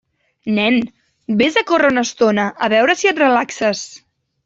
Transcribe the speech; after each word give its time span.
Nen, 0.59 0.77
vés 1.43 1.61
a 1.61 1.63
córrer 1.73 1.93
una 1.97 2.07
estona, 2.09 2.49
a 2.65 2.73
veure 2.77 2.99
si 3.03 3.15
et 3.15 3.25
relaxes. 3.27 3.87